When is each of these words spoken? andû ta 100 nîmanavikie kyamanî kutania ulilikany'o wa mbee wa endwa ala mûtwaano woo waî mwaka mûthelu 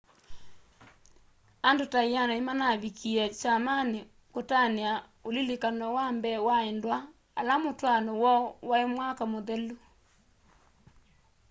andû 1.69 1.85
ta 1.93 2.01
100 2.13 2.27
nîmanavikie 2.31 3.25
kyamanî 3.39 3.99
kutania 4.33 4.91
ulilikany'o 5.27 5.87
wa 5.97 6.05
mbee 6.17 6.37
wa 6.47 6.57
endwa 6.71 6.97
ala 7.39 7.53
mûtwaano 7.65 8.11
woo 8.21 8.43
waî 8.69 8.85
mwaka 8.93 9.23
mûthelu 9.33 9.75